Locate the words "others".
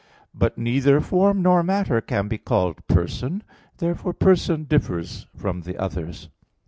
5.77-6.27